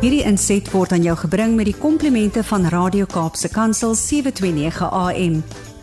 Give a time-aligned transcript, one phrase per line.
[0.00, 5.34] Hierdie inset word aan jou gebring met die komplimente van Radio Kaapse Kansel 729 AM.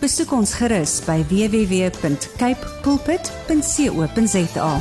[0.02, 4.72] Besoek ons gerus by www.cape pulpit.co.za.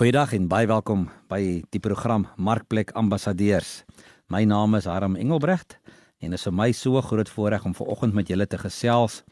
[0.00, 3.86] Goeiedag en baie welkom by die program Markplek Ambassadeurs.
[4.26, 5.78] My naam is Harm Engelbrecht
[6.18, 9.22] en dit is vir my so groot voorreg om vanoggend met julle te gesels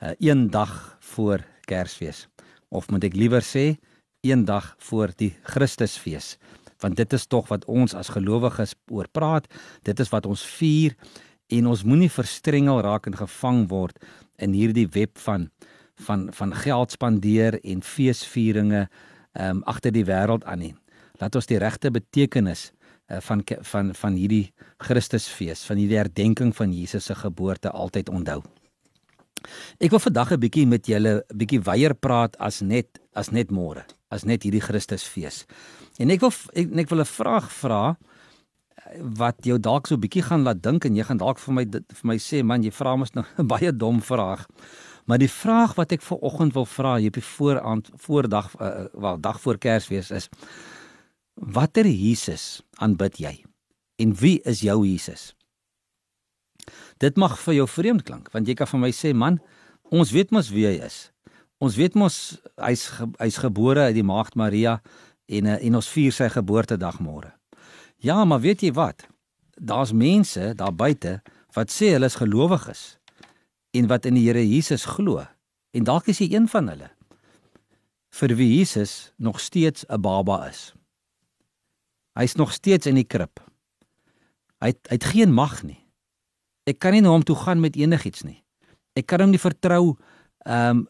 [0.00, 2.30] uh, een dag voor Kersfees
[2.72, 3.76] of moet ek liewer sê
[4.22, 6.36] een dag voor die Christusfees
[6.82, 9.46] want dit is tog wat ons as gelowiges oor praat.
[9.86, 10.96] Dit is wat ons vier
[11.46, 13.98] en ons moenie verstrengel raak en gevang word
[14.42, 15.50] in hierdie web van
[16.02, 18.86] van van geld spandeer en feesvieringe
[19.32, 20.74] ehm um, agter die wêreld aan nie.
[21.20, 26.72] Laat ons die regte betekenis uh, van van van hierdie Christusfees van hierdie herdenking van
[26.72, 28.42] Jesus se geboorte altyd onthou
[29.80, 33.50] Ek wil vandag 'n bietjie met julle 'n bietjie weier praat as net as net
[33.50, 35.46] môre, as net hierdie Christusfees.
[35.98, 37.96] En ek wil ek, ek wil 'n vraag vra
[39.00, 41.64] wat jou dalk so 'n bietjie gaan laat dink en jy gaan dalk vir my
[41.64, 44.46] vir my sê man, jy vra mos nou 'n baie dom vraag.
[45.06, 48.84] Maar die vraag wat ek ver oggend wil vra hier op die vooraand voordag uh,
[48.92, 50.28] wel dag voor Kersfees is
[51.34, 53.44] watter Jesus aanbid jy?
[53.98, 55.34] En wie is jou Jesus?
[57.02, 59.40] Dit mag vir jou vreemd klink want jy kan vir my sê man,
[59.90, 61.10] ons weet mos wie hy is.
[61.62, 62.86] Ons weet mos hy's
[63.18, 64.78] hy's gebore uit die maagd Maria
[65.26, 67.32] en eh, en ons vier sy geboortedag môre.
[68.02, 69.06] Ja, maar weet jy wat?
[69.58, 71.20] Daar's mense daar buite
[71.54, 72.82] wat sê hulle is gelowiges
[73.76, 75.22] en wat in die Here Jesus glo.
[75.72, 76.90] En dalk is jy een van hulle.
[78.12, 80.74] Vir wie Jesus nog steeds 'n baba is.
[82.14, 83.40] Hy's nog steeds in die krib.
[84.60, 85.81] Hy het, hy het geen mag nie.
[86.66, 88.42] Ek kan nie na hom toe gaan met enigiets nie.
[88.94, 89.96] Ek kan hom nie vertrou
[90.46, 90.88] ehm um,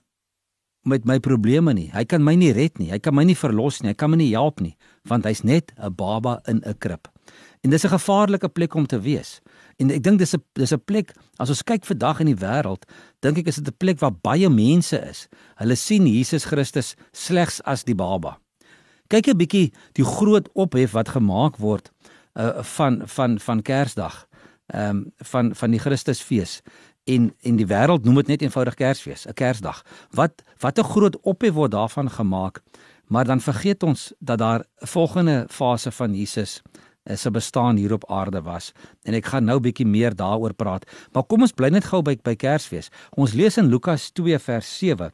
[0.83, 1.89] met my probleme nie.
[1.95, 2.89] Hy kan my nie red nie.
[2.91, 3.93] Hy kan my nie verlos nie.
[3.93, 4.75] Hy kan my nie help nie,
[5.07, 7.09] want hy's net 'n baba in 'n krib.
[7.63, 9.41] En dis 'n gevaarlike plek om te wees.
[9.79, 12.85] En ek dink dis 'n dis 'n plek as ons kyk vandag in die wêreld,
[13.21, 15.29] dink ek is dit 'n plek waar baie mense is.
[15.57, 18.39] Hulle sien Jesus Christus slegs as die baba.
[19.09, 21.91] Kyk 'n bietjie die groot ophef wat gemaak word
[22.35, 24.27] uh van van van Kersdag
[24.73, 26.61] ehm um, van van die Christusfees
[27.05, 29.83] en en die wêreld noem dit net eenvoudig Kersfees, 'n Kersdag.
[30.11, 32.63] Wat wat 'n groot ophef word daarvan gemaak,
[33.07, 36.63] maar dan vergeet ons dat daar 'n volgende fase van Jesus
[37.03, 38.73] eh, se bestaan hier op aarde was.
[39.03, 40.91] En ek gaan nou bietjie meer daaroor praat.
[41.13, 42.91] Maar kom ons bly net gou by by Kersfees.
[43.11, 45.13] Ons lees in Lukas 2 vers 7.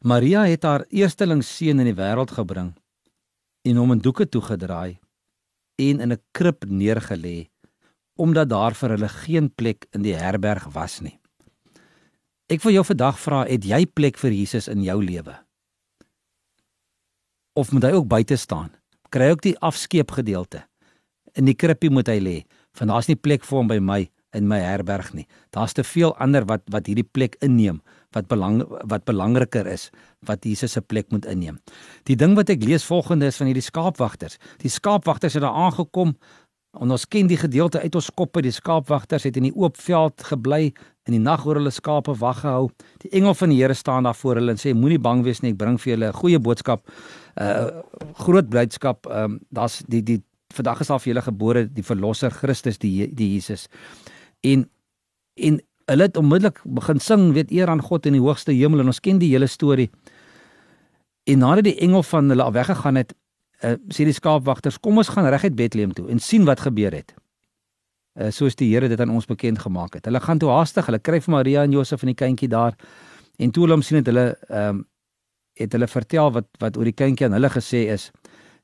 [0.00, 2.74] Maria het haar eersteling seun in die wêreld gebring
[3.62, 4.98] en hom in doeke toegedraai
[5.76, 7.48] en in 'n krib neergelê
[8.16, 11.18] omdat daar vir hulle geen plek in die herberg was nie.
[12.46, 15.34] Ek wil jou vandag vra, het jy plek vir Jesus in jou lewe?
[17.56, 18.70] Of moet hy ook buite staan?
[19.10, 20.62] Kry ook die afskeep gedeelte.
[21.34, 22.36] In die krippie moet hy lê,
[22.78, 24.04] want daar's nie plek vir hom by my
[24.36, 25.24] in my herberg nie.
[25.54, 27.80] Daar's te veel ander wat wat hierdie plek inneem
[28.16, 29.90] wat belang wat belangriker is
[30.28, 31.58] wat Jesus se plek moet inneem.
[32.08, 34.38] Die ding wat ek lees volgende is van hierdie skaapwagters.
[34.62, 36.16] Die skaapwagters het daar aangekom
[36.80, 40.22] En ons ken die gedeelte uit ons koppe, die skaapwagters het in die oop veld
[40.28, 40.74] gebly
[41.06, 42.68] in die nag oor hulle skape wag gehou.
[43.04, 45.52] Die engel van die Here staan daar voor hulle en sê moenie bang wees nie,
[45.54, 46.82] ek bring vir julle 'n goeie boodskap.
[47.38, 47.82] 'n uh,
[48.24, 49.06] Groot blydskap.
[49.06, 50.22] Ehm um, daar's die die
[50.54, 53.68] vandag is daar vir julle gebore die verlosser Christus die die Jesus.
[54.42, 54.68] En
[55.36, 58.86] en hulle het onmiddellik begin sing, weet eer aan God in die hoogste hemel en
[58.86, 59.90] ons ken die hele storie.
[61.26, 63.14] En nadat die engel van hulle af weggegaan het,
[63.62, 67.14] uh, sê die skaapwagters, kom ons gaan reguit Bethlehem toe en sien wat gebeur het.
[68.16, 70.06] Uh, soos die Here dit aan ons bekend gemaak het.
[70.08, 72.76] Hulle gaan toe haastig, hulle kry vir Maria en Josef en die kindjie daar
[73.36, 74.84] en toe hulle hom sien het hulle ehm um,
[75.56, 78.10] het hulle vertel wat wat oor die kindjie aan hulle gesê is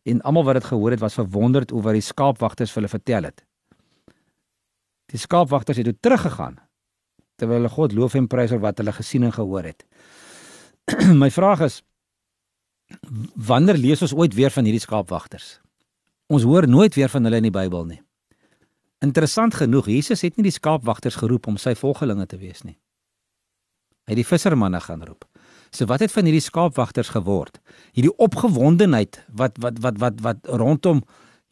[0.05, 3.29] en almal wat dit gehoor het was verwonderd oor wat die skaapwagters vir hulle vertel
[3.31, 3.45] het.
[5.13, 6.59] Die skaapwagters het toe teruggegaan
[7.41, 9.87] terwyl hulle God loof en prys oor wat hulle gesien en gehoor het.
[11.23, 11.81] My vraag is
[13.35, 15.59] wanneer lees ons ooit weer van hierdie skaapwagters?
[16.33, 18.01] Ons hoor nooit weer van hulle in die Bybel nie.
[19.03, 22.79] Interessant genoeg, Jesus het nie die skaapwagters geroep om sy volgelinge te wees nie.
[24.07, 25.27] Hy het die vissermanne gaan roep.
[25.73, 27.59] So wat het van hierdie skaapwagters geword?
[27.97, 31.03] Hierdie opgewondenheid wat wat wat wat wat rondom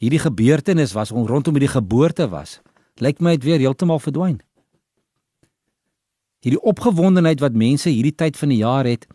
[0.01, 2.59] hierdie gebeurtenis was, rondom hierdie geboorte was,
[3.01, 4.39] lyk my dit weer heeltemal verdwyn.
[6.41, 9.05] Hierdie opgewondenheid wat mense hierdie tyd van die jaar het,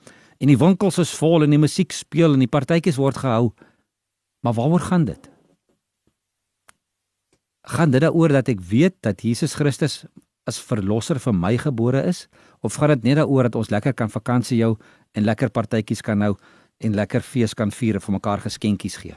[0.41, 3.51] en die winkels is vol en die musiek speel en die partytjies word gehou.
[4.45, 5.31] Maar waaroor gaan dit?
[7.67, 10.05] Gaan dit daaroor dat ek weet dat Jesus Christus
[10.47, 12.27] as verlosser vir my gebore is
[12.63, 14.77] of gaan dit net daaroor dat ons lekker kan vakansie hou
[15.17, 16.37] en lekker partytjies kan hou
[16.85, 19.17] en lekker fees kan vier en vir mekaar geskenkies gee.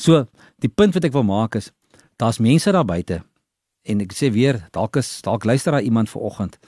[0.00, 0.24] So,
[0.58, 1.70] die punt wat ek wil maak is
[2.18, 3.22] daar's mense daar buite
[3.88, 6.58] en ek sê weer, dalk is dalk luister daar iemand vanoggend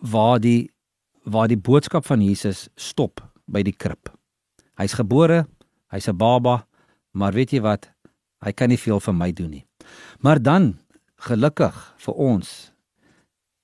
[0.00, 0.70] waar die
[1.26, 3.20] waar die boodskap van Jesus stop
[3.50, 4.10] by die krib.
[4.78, 5.46] Hy's gebore,
[5.90, 6.66] hy's 'n baba,
[7.12, 7.90] maar weet jy wat?
[8.44, 9.66] Hy kan nie veel vir my doen nie.
[10.20, 10.78] Maar dan
[11.16, 12.72] gelukkig vir ons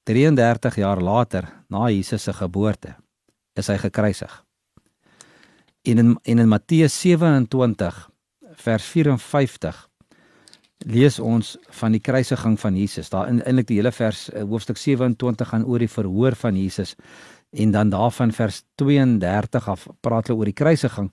[0.04, 2.96] 33 jaar later na Jesus se geboorte
[3.54, 4.44] is hy gekruisig.
[5.82, 8.10] En in en in Matteus 27
[8.54, 9.88] vers 54
[10.86, 13.10] lees ons van die kruisiging van Jesus.
[13.10, 16.96] Daar in eintlik die hele vers eh, hoofstuk 27 gaan oor die verhoor van Jesus
[17.52, 21.10] en dan daarvan vers 32 af praat hulle oor die kruisiging.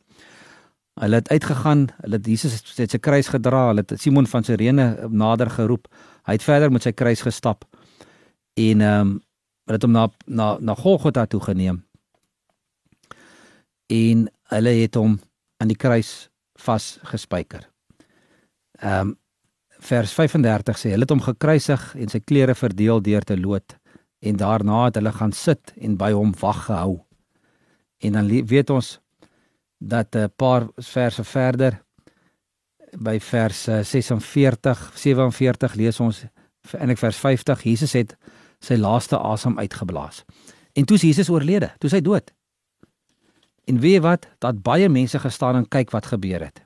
[1.00, 5.08] Hulle het uitgegaan, hulle het Jesus het sy kruis gedra, hulle het Simon van Sirene
[5.10, 5.88] nader geroep.
[6.28, 7.66] Hy het verder met sy kruis gestap.
[8.56, 9.18] En ehm um,
[9.70, 11.84] hulle het hom na na na Golgotha toe geneem.
[13.88, 15.20] En hulle het hom
[15.62, 17.68] aan die kruis vasgespijker.
[18.80, 19.18] Ehm um,
[19.80, 23.79] vers 35 sê hulle het hom gekruisig en sy klere verdeel deur te lood
[24.20, 27.00] en daarna het hulle gaan sit en by hom wag gehou.
[28.00, 29.00] En dan weet ons
[29.78, 31.84] dat 'n paar verse verder
[32.98, 36.26] by vers 46 47 lees ons
[36.80, 38.18] in vers 50 Jesus het
[38.60, 40.24] sy laaste asem uitgeblaas.
[40.74, 42.34] En toe is Jesus oorlede, toe is hy dood.
[43.66, 44.28] En weet jy wat?
[44.38, 46.66] Dat baie mense gestaan en kyk wat gebeur het.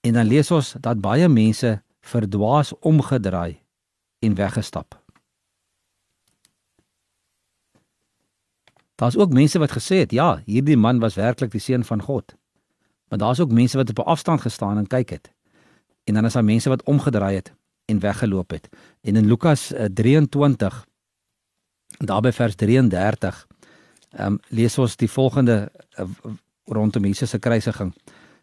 [0.00, 3.60] En dan lees ons dat baie mense verdwaas omgedraai
[4.18, 5.01] en weggestap.
[9.02, 12.36] Daar's ook mense wat gesê het, ja, hierdie man was werklik die seun van God.
[13.10, 15.32] Maar daar's ook mense wat op 'n afstand gestaan en kyk het.
[16.04, 17.52] En dan is daar mense wat omgedraai het
[17.84, 18.68] en weggeloop het.
[19.00, 23.46] En in Lukas 23 eh, daarby vers 33
[24.10, 26.06] ehm um, lees ons die volgende uh,
[26.64, 27.94] rondom Jesus se kruisiging.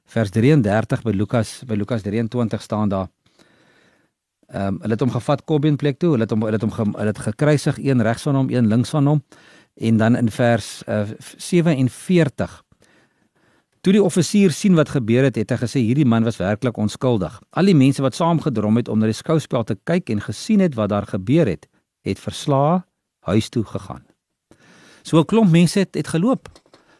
[0.05, 3.07] Vers 33 by Lukas by Lukas 23 staan daar
[4.49, 6.95] Ehm um, hulle het hom gevat Kobbien plek toe, hulle het hom hulle het hom
[6.95, 9.19] hulle het gekruisig een regs van hom, een links van hom.
[9.79, 12.63] En dan in vers uh, 47
[13.79, 17.37] Toe die offisier sien wat gebeur het, het hy gesê hierdie man was werklik onskuldig.
[17.55, 20.75] Al die mense wat saamgedrom het om na die skouspel te kyk en gesien het
[20.75, 21.69] wat daar gebeur het,
[22.03, 22.81] het verslae
[23.29, 24.03] huis toe gegaan.
[25.03, 26.49] So 'n klomp mense het, het geloop.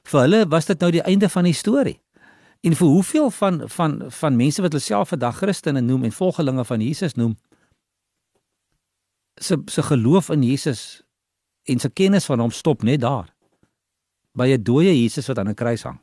[0.04, 2.00] Vir hulle was dit nou die einde van die storie.
[2.62, 6.66] En vir hoeveel van van van mense wat hulle self vandag Christene noem en volgelinge
[6.66, 7.38] van Jesus noem,
[9.36, 11.04] se se geloof in Jesus
[11.70, 13.30] en se kennis van hom stop net daar
[14.34, 16.00] by 'n dooie Jesus wat aan 'n kruis hang.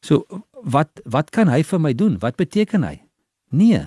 [0.00, 2.18] So wat wat kan hy vir my doen?
[2.18, 3.02] Wat beteken hy?
[3.50, 3.86] Nee.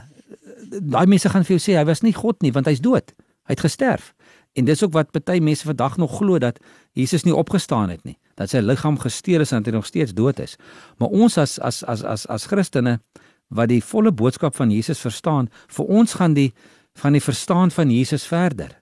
[0.70, 3.14] Daai mense gaan vir jou sê hy was nie God nie want hy's dood.
[3.48, 4.14] Hy het gesterf.
[4.54, 6.60] En dis ook wat baie mense vandag nog glo dat
[6.92, 10.14] Jesus nie opgestaan het nie, dat sy liggaam gesteel is en dat hy nog steeds
[10.14, 10.58] dood is.
[11.00, 13.00] Maar ons as as as as as Christene
[13.48, 16.52] wat die volle boodskap van Jesus verstaan, vir ons gaan die
[17.00, 18.81] van die verstaan van Jesus verder.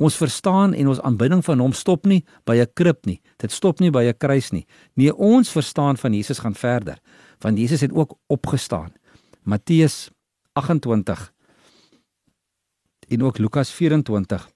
[0.00, 3.20] Ons verstaan en ons aanbidding van hom stop nie by 'n krib nie.
[3.36, 4.66] Dit stop nie by 'n kruis nie.
[4.96, 6.98] Nee, ons verstaan van Jesus gaan verder.
[7.40, 8.92] Want Jesus het ook opgestaan.
[9.42, 10.10] Matteus
[10.52, 11.32] 28
[13.08, 14.48] en ook Lukas 24.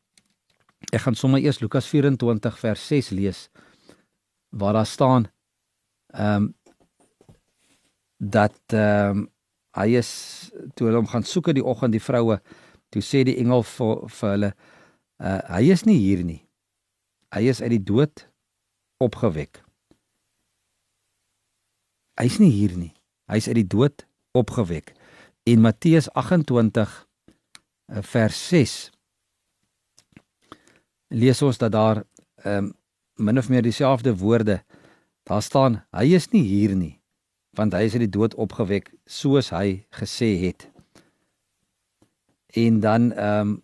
[0.93, 3.49] Ek gaan sommer eers Lukas 24 vers 6 lees
[4.49, 5.27] waar daar staan
[6.07, 6.55] ehm um,
[8.17, 9.29] dat ehm um,
[9.75, 10.11] hy is
[10.75, 12.39] toe hulle hom gaan soek in die oggend die vroue
[12.95, 14.51] toe sê die engel vir, vir hulle
[15.23, 16.41] Uh hy is nie hier nie.
[17.35, 18.27] Hy is uit die dood
[19.03, 19.63] opgewek.
[22.21, 22.93] Hy's nie hier nie.
[23.31, 24.95] Hy's uit die dood opgewek.
[25.45, 27.07] In Matteus 28
[27.93, 28.75] uh, vers 6
[31.15, 32.03] lees ons dat daar
[32.43, 32.73] ehm um,
[33.15, 34.65] min of meer dieselfde woorde
[35.23, 36.97] daar staan hy is nie hier nie
[37.55, 40.67] want hy is uit die dood opgewek soos hy gesê het.
[42.59, 43.63] En dan ehm um,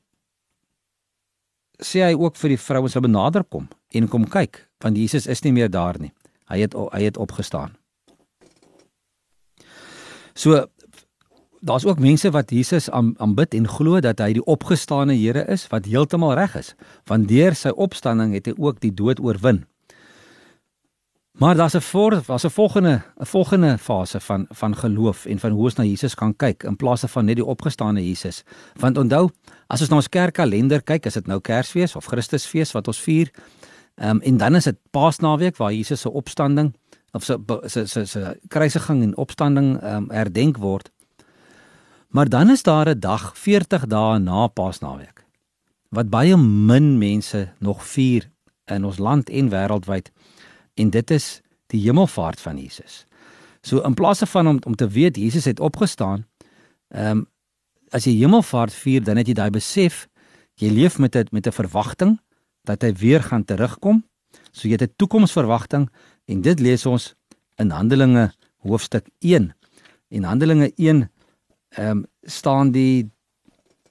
[1.85, 5.43] sê hy ook vir die vrouens wat benader kom en kom kyk, want Jesus is
[5.45, 6.13] nie meer daar nie.
[6.51, 7.77] Hy het hy het opgestaan.
[10.35, 10.67] So
[11.61, 15.89] daar's ook mense wat Jesus aanbid en glo dat hy die opgestane Here is wat
[15.91, 16.75] heeltemal reg is,
[17.07, 19.65] want deur sy opstanding het hy ook die dood oorwin.
[21.41, 25.51] Maar daar's 'n voor daar's 'n volgende 'n volgende fase van van geloof en van
[25.51, 28.43] hoe ons na Jesus kan kyk in plaas van net die opgestane Jesus.
[28.75, 29.31] Want onthou,
[29.67, 33.31] as ons na ons kerkkalender kyk, is dit nou Kersfees of Christusfees wat ons vier.
[33.95, 36.75] Ehm um, en dan is dit Paasnaweek waar Jesus se opstanding
[37.13, 40.91] of se se se se kruisiging en opstanding ehm um, herdenk word.
[42.09, 45.25] Maar dan is daar 'n dag 40 dae na Paasnaweek
[45.89, 48.31] wat baie min mense nog vier
[48.65, 50.11] in ons land en wêreldwyd
[50.75, 53.07] en dit is die hemelvaart van Jesus.
[53.63, 56.27] So in plaas van om om te weet Jesus het opgestaan,
[56.89, 57.29] ehm um,
[57.91, 60.07] as jy hemelvaart vier, dan het jy daai besef
[60.55, 62.21] jy leef met dit met 'n verwagting
[62.65, 64.05] dat hy weer gaan terugkom.
[64.53, 65.89] So jy het 'n toekomsverwagting
[66.25, 67.15] en dit lees ons
[67.57, 69.55] in Handelinge hoofstuk 1.
[70.09, 71.11] In Handelinge 1
[71.69, 73.11] ehm um, staan die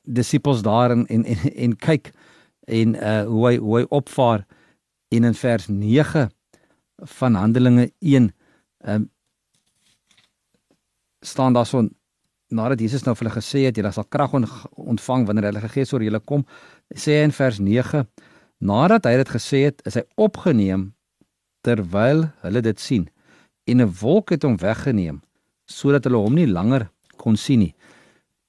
[0.04, 2.12] disippels daar en en en, en kyk
[2.68, 4.46] en uh hoe hy hoe hy opvaar
[5.08, 6.30] in in vers 9
[7.04, 8.34] van Handelinge 1
[8.80, 9.08] ehm
[11.22, 11.84] staan daar so
[12.48, 15.94] nadat Jesus nou vir hulle gesê het julle sal krag ontvang wanneer die Heilige Gees
[15.94, 16.46] oor julle kom
[16.96, 18.06] sê hy in vers 9
[18.60, 20.94] nadat hy dit gesê het is hy opgeneem
[21.62, 23.10] terwyl hulle dit sien
[23.68, 25.22] en 'n wolk het hom weggeneem
[25.66, 27.74] sodat hulle hom nie langer kon sien nie.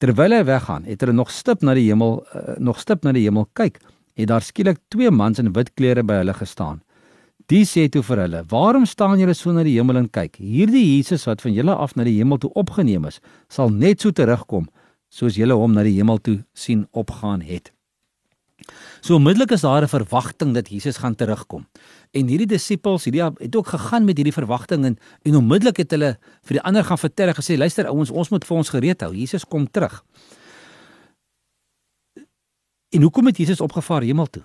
[0.00, 3.26] Terwyl hy weggaan het hulle nog stip na die hemel uh, nog stip na die
[3.26, 3.80] hemel kyk
[4.16, 6.80] het daar skielik twee mans in wit klere by hulle gestaan
[7.50, 10.36] Die sê toe vir hulle: "Waarom staan julle so na die hemel en kyk?
[10.38, 14.10] Hierdie Jesus wat van julle af na die hemel toe opgeneem is, sal net so
[14.10, 14.68] terugkom
[15.10, 17.72] soos julle hom na die hemel toe sien opgaan het."
[19.00, 21.66] So onmiddellik is daar 'n verwagting dat Jesus gaan terugkom.
[22.12, 26.18] En hierdie disippels, hierdie het ook gegaan met hierdie verwagting en en onmiddellik het hulle
[26.44, 29.14] vir die ander gaan vertel en gesê: "Luister ouens, ons moet vir ons gereed hou.
[29.14, 30.04] Jesus kom terug."
[32.90, 34.42] En hoekom het Jesus opgevaar hemel toe?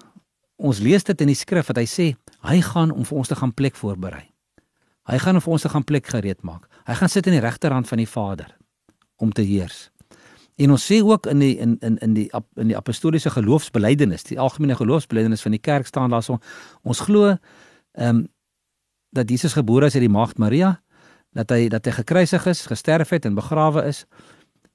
[0.55, 2.05] Ons lees dit in die skrif dat hy sê
[2.47, 4.23] hy gaan om vir ons te gaan plek voorberei.
[5.05, 6.69] Hy gaan om vir ons te gaan plek gereed maak.
[6.87, 8.55] Hy gaan sit aan die regterhand van die Vader
[9.21, 9.89] om te heers.
[10.55, 14.39] En ons sê ook in die in in in die in die apostoliese geloofsbelijdenis, die
[14.39, 16.39] algemene geloofsbelijdenis van die kerk staan daar so
[16.83, 18.27] ons glo ehm um,
[19.15, 20.81] dat Jesus gebore is uit die maagd Maria,
[21.31, 24.05] dat hy dat hy gekruisig is, gesterf het en begrawe is,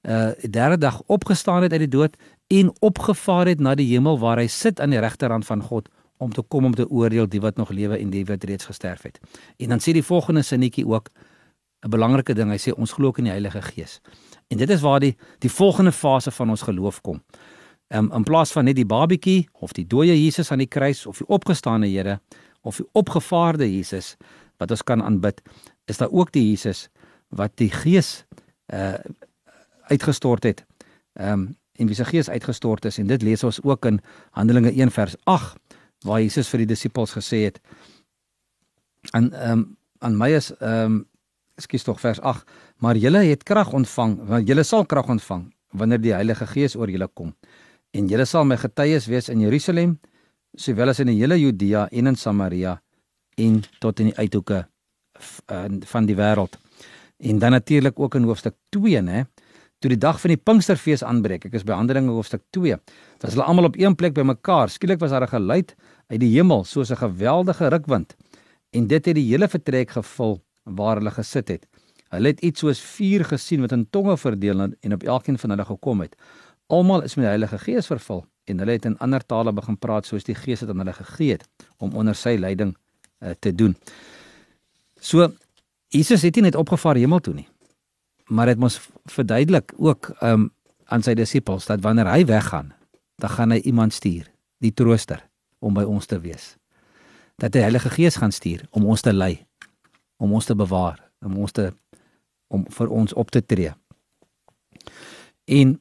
[0.09, 2.16] uh derde dag opgestaan het uit die dood
[2.47, 6.33] en opgevaar het na die hemel waar hy sit aan die regterhand van God om
[6.33, 9.21] te kom om te oordeel die wat nog lewe en die wat reeds gesterf het.
[9.57, 11.11] En dan sê die volgende sinnetjie ook
[11.85, 12.50] 'n belangrike ding.
[12.50, 14.00] Hy sê ons glo in die Heilige Gees.
[14.49, 17.23] En dit is waar die die volgende fase van ons geloof kom.
[17.88, 21.19] Um, in plaas van net die babietjie of die dooie Jesus aan die kruis of
[21.19, 22.21] die opgestane Here
[22.62, 24.16] of die opgevaarde Jesus
[24.57, 25.42] wat ons kan aanbid,
[25.85, 26.88] is daar ook die Jesus
[27.28, 28.25] wat die Gees
[28.75, 28.95] uh
[29.90, 30.64] uitgestort het.
[31.18, 31.49] Ehm um,
[31.80, 34.00] en wie se gees uitgestort is en dit lees ons ook in
[34.37, 37.61] Handelinge 1 vers 8 waar Jesus vir die disippels gesê het
[39.16, 39.68] aan ehm um,
[40.00, 41.00] aan my is ehm um,
[41.61, 42.52] ekskuus tog vers 8
[42.85, 46.90] maar julle het krag ontvang want julle sal krag ontvang wanneer die Heilige Gees oor
[46.90, 47.35] julle kom
[47.90, 49.99] en julle sal my getuies wees in Jerusalem
[50.56, 52.80] sowel as in die hele Judea en in Samaria
[53.37, 54.64] en tot in die uithoeke
[55.92, 56.56] van die wêreld
[57.18, 59.25] en dan natuurlik ook in hoofstuk 2 nê
[59.80, 61.46] toe die dag van die Pinksterfees aanbreek.
[61.49, 62.76] Ek is by Handelinge hoofstuk 2.
[63.22, 64.68] Was hulle almal op een plek bymekaar.
[64.68, 65.75] Skielik was daar 'n geluid
[66.12, 68.16] uit die hemel soos 'n geweldige rukwind
[68.72, 71.66] en dit het die hele vertrek gevul waar hulle gesit het.
[72.10, 75.64] Hulle het iets soos vuur gesien wat in tonge verdeel en op elkeen van hulle
[75.64, 76.16] gekom het.
[76.66, 80.06] Almal is met die Heilige Gees vervul en hulle het in ander tale begin praat
[80.06, 82.76] soos die Gees het aan hulle gegee het om onder sy leiding
[83.22, 83.76] uh, te doen.
[85.00, 85.32] So
[85.88, 87.50] Jesus het nie net opgevaar hemel toe nie
[88.30, 88.78] maar dit mos
[89.10, 90.50] verduidelik ook um
[90.90, 92.72] aan sy disippels dat wanneer hy weggaan,
[93.22, 94.26] dan gaan hy iemand stuur,
[94.58, 95.22] die trooster
[95.62, 96.56] om by ons te wees.
[97.38, 99.37] Dat die Heilige Gees gaan stuur om ons te lei,
[100.18, 101.70] om ons te bewaar, om ons te
[102.50, 103.70] om vir ons op te tree.
[105.46, 105.76] En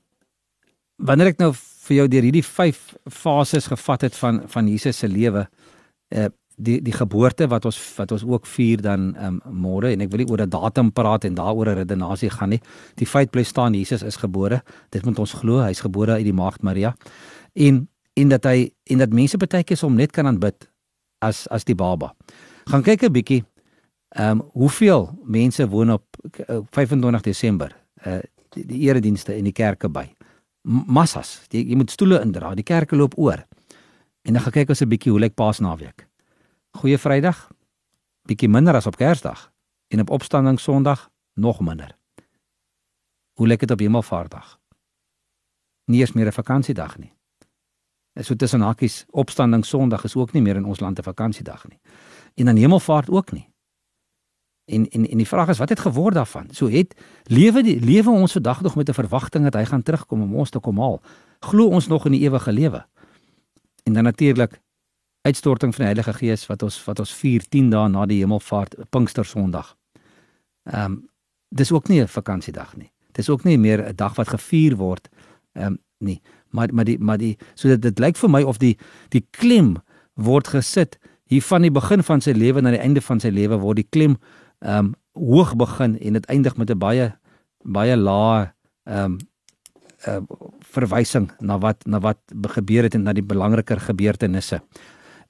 [1.02, 5.10] wanneer ek nou vir jou deur hierdie 5 fases gevat het van van Jesus se
[5.10, 5.48] lewe,
[6.14, 6.30] uh
[6.60, 10.24] die die geboorte wat ons wat ons ook vier dan um, môre en ek wil
[10.24, 12.62] nie oor 'n datum praat en daaroor 'n redenasie gaan nie.
[12.96, 14.62] Die feit bly staan Jesus is gebore.
[14.90, 16.96] Dit moet ons glo, hy's gebore uit die maagd Maria.
[17.54, 20.70] En en dat hy en dat mense baie keer hom net kan aanbid
[21.22, 22.14] as as die baba.
[22.66, 23.44] Gaan kyk 'n bietjie
[24.10, 26.04] ehm um, hoeveel mense woon op
[26.72, 27.76] 25 Desember
[28.06, 30.10] uh die, die eredienste in die kerke by.
[30.64, 31.46] Massas.
[31.52, 32.56] Jy, jy moet stoele indra.
[32.56, 33.46] Die kerke loop oor.
[34.26, 36.09] En dan gaan kyk ons 'n bietjie hoe lyk Paasnaweek.
[36.80, 37.50] Goeie Vrydag
[38.24, 39.50] bietjie minder as op Kersdag
[39.92, 41.98] en op Opstanding Sondag nog minder.
[43.34, 44.60] Hoe lyk dit op Hemelvaartdag?
[45.92, 47.12] Nie eens meer 'n vakansiedag nie.
[48.14, 51.68] En so tussen hakies Opstanding Sondag is ook nie meer in ons land 'n vakansiedag
[51.68, 51.80] nie.
[52.36, 53.50] En dan Hemelvaart ook nie.
[54.66, 56.48] En en en die vraag is wat het geword daarvan?
[56.52, 60.22] So het lewe die lewe ons vandag nog met 'n verwagting dat hy gaan terugkom
[60.22, 61.02] om ons te kom haal.
[61.40, 62.86] Glo ons nog in die ewige lewe?
[63.84, 64.62] En dan natuurlik
[65.22, 68.76] uitstorting van die Heilige Gees wat ons wat ons vier 10 dae na die hemelvaart
[68.90, 69.76] Pinkster Sondag.
[70.70, 71.00] Ehm um,
[71.50, 72.92] dis ook nie 'n vakansiedag nie.
[73.12, 75.10] Dis ook nie meer 'n dag wat gevier word
[75.54, 76.22] ehm um, nie.
[76.50, 78.78] Maar maar die maar die so dit dit lyk vir my of die
[79.10, 79.78] die klem
[80.14, 83.60] word gesit hier van die begin van sy lewe na die einde van sy lewe
[83.60, 84.18] word die klem
[84.60, 87.18] ehm um, hoog begin en dit eindig met 'n baie
[87.64, 89.18] baie lae ehm um,
[90.08, 90.22] uh,
[90.60, 92.20] verwysing na wat na wat
[92.56, 94.62] gebeur het en na die belangriker gebeurtenisse.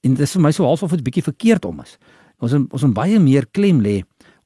[0.04, 1.98] En dit is vir my so half of dit bietjie verkeerd om is.
[2.40, 4.00] Ons ons moet baie meer klem lê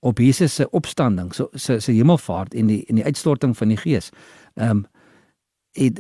[0.03, 3.79] op Jesus se opstanding, so se se hemelvaart en die en die uitstorting van die
[3.79, 4.11] Gees.
[4.55, 4.85] Ehm um,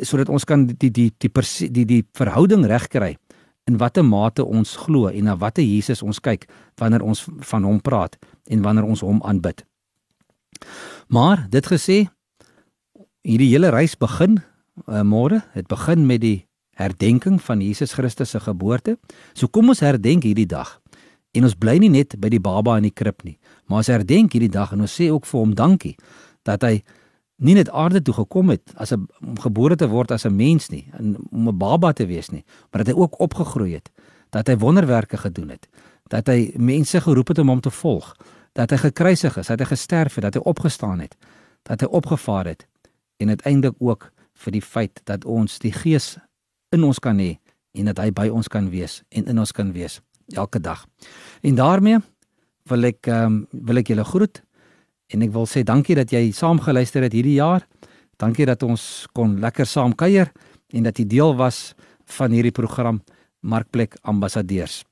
[0.05, 3.15] sodat ons kan die die die die die, die verhouding regkry
[3.65, 6.45] in watter mate ons glo en na watter Jesus ons kyk
[6.77, 8.17] wanneer ons van hom praat
[8.51, 9.63] en wanneer ons hom aanbid.
[11.07, 11.97] Maar dit gesê,
[13.23, 14.41] hierdie hele reis begin
[14.87, 15.41] uh, môre.
[15.55, 16.43] Dit begin met die
[16.79, 18.97] herdenking van Jesus Christus se geboorte.
[19.33, 20.79] So kom ons herdenk hierdie dag.
[21.33, 24.35] En ons bly nie net by die baba in die krib nie, maar ons herdenk
[24.35, 25.95] hierdie dag en ons sê ook vir hom dankie
[26.45, 26.83] dat hy
[27.43, 29.07] nie net aarde toe gekom het as 'n
[29.41, 32.83] gebore te word as 'n mens nie, en om 'n baba te wees nie, maar
[32.83, 33.89] dat hy ook opgegroei het,
[34.29, 35.67] dat hy wonderwerke gedoen het,
[36.07, 38.15] dat hy mense geroep het om hom te volg,
[38.53, 41.15] dat hy gekruisig is, dat hy gesterf het, dat hy opgestaan het,
[41.63, 42.67] dat hy opgevaar het
[43.17, 46.17] en uiteindelik ook vir die feit dat ons die Gees
[46.73, 47.37] in ons kan hê
[47.73, 49.99] en dat hy by ons kan wees en in ons kan wees
[50.33, 50.85] elke dag.
[51.41, 52.01] En daarmee
[52.69, 54.41] wil ek ehm um, wil ek julle groet
[55.13, 57.65] en ek wil sê dankie dat jy saam geluister het hierdie jaar.
[58.17, 60.31] Dankie dat ons kon lekker saam kuier
[60.73, 61.73] en dat jy deel was
[62.17, 63.01] van hierdie program
[63.41, 64.83] Markplek Ambassadeurs.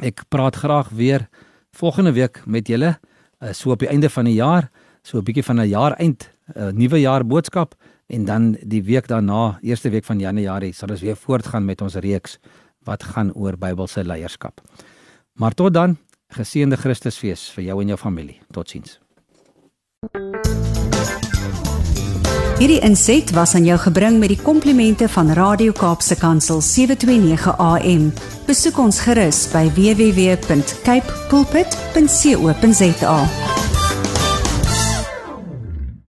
[0.00, 1.28] Ek praat graag weer
[1.76, 2.94] volgende week met julle
[3.42, 4.70] uh, so op die einde van die jaar,
[5.02, 7.74] so 'n bietjie van 'n jaar eind 'n uh, nuwe jaar boodskap
[8.08, 11.94] en dan die week daarna, eerste week van Januarie, sal ons weer voortgaan met ons
[11.94, 12.38] reeks
[12.88, 14.62] wat gaan oor Bybelse leierskap.
[15.36, 15.98] Maar tot dan,
[16.32, 18.40] geseënde Christusfees vir jou en jou familie.
[18.52, 18.98] Totsiens.
[22.58, 28.08] Hierdie inset was aan jou gebring met die komplimente van Radio Kaapse Kansel 729 AM.
[28.48, 33.16] Besoek ons gerus by www.cape pulpit.co.za.